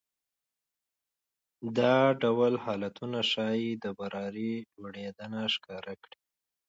دا 1.77 1.95
ډول 2.21 2.53
حالتونه 2.65 3.19
ښايي 3.31 3.69
د 3.83 3.85
برابرۍ 3.99 4.53
لوړېدنه 4.79 5.41
ښکاره 5.53 5.93
کړي 6.03 6.19